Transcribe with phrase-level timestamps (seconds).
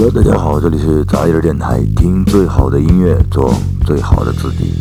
[0.00, 3.52] Hello，大家好，这里是杂音电台，听最好的音乐，做
[3.84, 4.72] 最好的自己。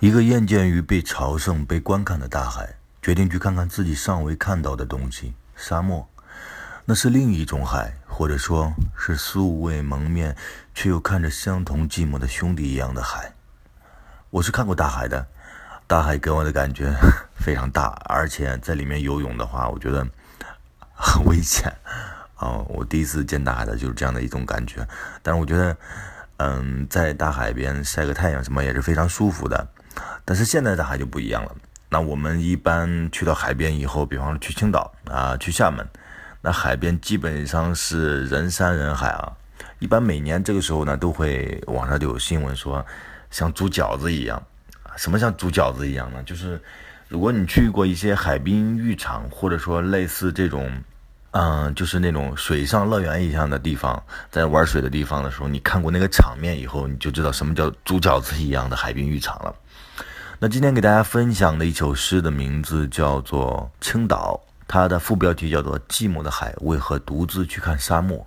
[0.00, 6.08] 一个厌倦于被朝圣、被观看的大海，决定去看看自己尚未看到的东西——沙漠。
[6.86, 10.34] 那是另一种海，或者说是素未蒙面
[10.74, 13.32] 却又看着相同寂寞的兄弟一样的海。
[14.30, 15.24] 我是看过大海的，
[15.86, 16.92] 大海给我的感觉
[17.38, 20.04] 非常大，而且在里面游泳的话，我觉得
[20.96, 21.72] 很危险。
[22.38, 24.86] 啊，我第一次见大海的就是这样的一种感觉，
[25.24, 25.76] 但是我觉得，
[26.36, 29.66] 嗯，在大海边晒个太阳什么也是非常舒服的。
[30.24, 31.52] 但是现在大海就不一样了。
[31.90, 35.84] 那我们一般去到海边以后，比方说去青岛啊，去厦门，
[36.40, 39.32] 那海边基本上是人山人海啊。
[39.80, 42.86] 一般每年这个时候呢，都会网上就有新闻说，
[43.32, 44.40] 像煮饺子一样。
[44.96, 46.22] 什么像煮饺子一样呢？
[46.22, 46.62] 就是
[47.08, 50.70] 如果你去过一些海滨浴场，或者说类似这种。
[51.32, 59.54] 嗯，就是那种水上乐园一样的地方，在玩水的地方的时候，你看过那个场面以后，你就知道什么叫猪饺子一样的海滨浴场了。
[60.38, 68.18] 那今天给大家分享的一首诗的名字叫做《青岛》，它的副标题叫做《寂寞的海为何独自去看沙漠》。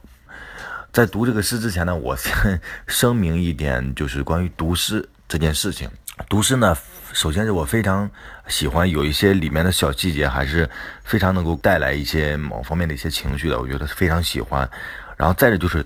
[0.93, 2.33] 在读这个诗之前呢，我先
[2.85, 5.89] 声明一点，就是关于读诗这件事情。
[6.27, 6.77] 读诗呢，
[7.13, 8.09] 首先是我非常
[8.49, 10.69] 喜欢有一些里面的小细节，还是
[11.05, 14.69] 非常能够带来一些某方面的一些情绪的，我觉得非常喜欢。
[15.15, 15.85] 然后再者就是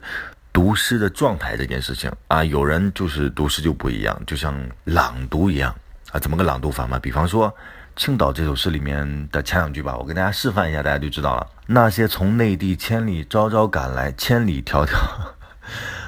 [0.52, 5.74] 读诗的状态这件事情啊，有人就是读诗就不一样，就像朗读一样
[6.12, 6.98] 啊，怎么个朗读法嘛？
[6.98, 7.48] 比方说
[7.96, 11.46] 《青岛》这首诗里面的前两句吧，我给大家示范一下，大家就知道了。
[11.68, 14.96] 那些从内地千里朝朝赶来，千里迢迢。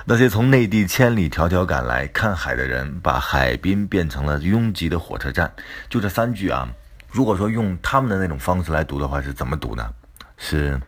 [0.09, 5.51] 那些从内地千里迢迢赶来看海的人，把海滨变成了拥挤的火车站。
[5.89, 6.69] 就这三句啊，
[7.11, 9.93] 如果说用他们的那种方式来读的话，是怎么读呢？
[10.37, 10.79] 是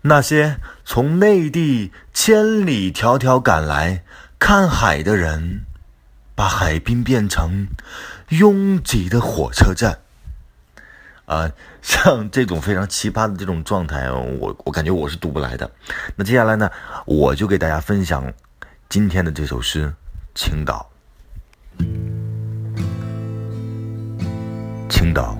[0.00, 4.04] 那些从内地千里迢迢赶来
[4.38, 5.66] 看海的人，
[6.34, 7.68] 把海滨变成
[8.30, 9.99] 拥挤的火车站。
[11.30, 11.48] 啊，
[11.80, 15.70] 像这种非常奇葩的这种状态，我我感觉我是读不来的。
[16.16, 16.68] 那接下来呢，
[17.06, 18.24] 我就给大家分享
[18.88, 19.86] 今天的这首诗
[20.34, 20.90] 《青岛》。
[24.88, 25.38] 青岛，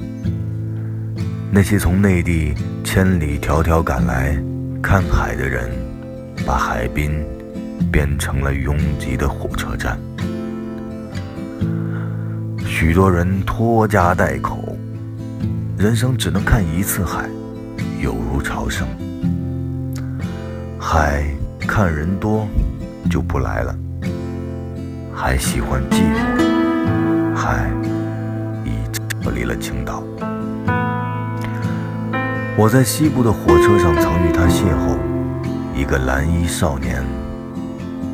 [1.51, 4.41] 那些从内地千里迢迢赶来
[4.81, 5.69] 看海的人，
[6.47, 7.21] 把海滨
[7.91, 9.99] 变成了拥挤的火车站，
[12.65, 14.79] 许多人拖家带口。
[15.81, 17.27] 人生只能看一次海，
[18.03, 18.87] 犹如朝圣。
[20.79, 21.25] 海
[21.61, 22.47] 看人多
[23.11, 23.75] 就不来了，
[25.15, 27.35] 还喜欢寂寞。
[27.35, 27.71] 海
[28.63, 28.73] 已
[29.25, 30.03] 撤离了青岛。
[32.59, 34.99] 我在西部的火车上曾与他邂逅，
[35.75, 37.03] 一个蓝衣少年，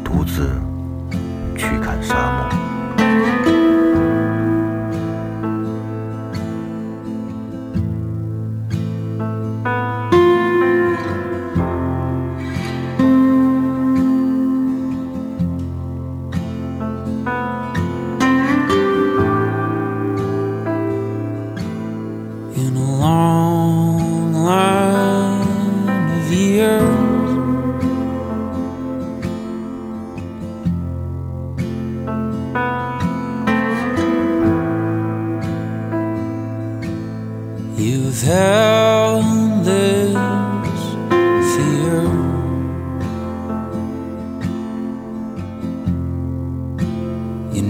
[0.04, 0.50] 独自
[1.56, 2.65] 去看沙漠。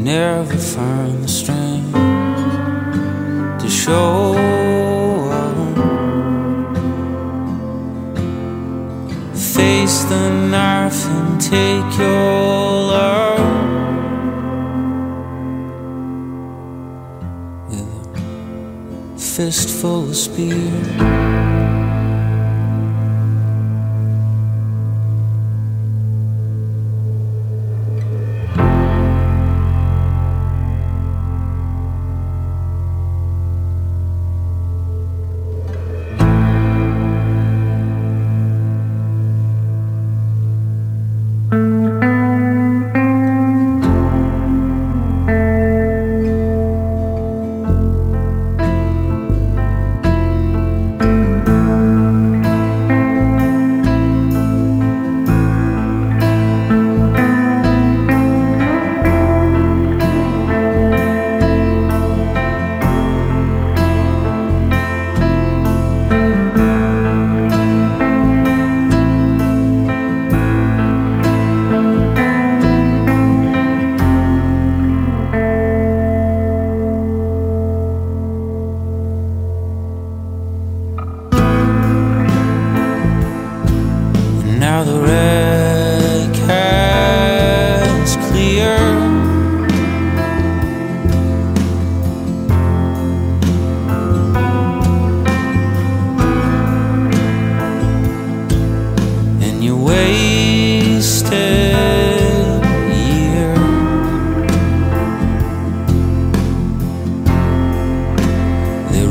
[0.06, 1.92] Never find the strength
[3.60, 4.34] to show
[9.34, 12.55] Face the knife and take your
[19.46, 21.25] fist full of spear.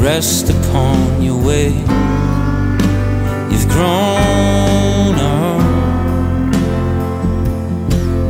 [0.06, 1.70] Rest upon your way.
[3.52, 5.62] You've grown up.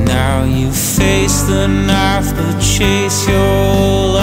[0.08, 4.14] Now you face the knife, but chase your